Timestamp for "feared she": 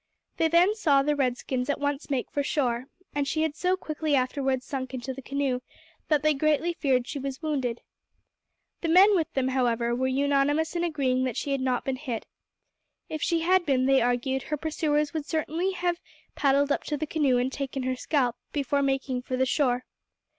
6.73-7.19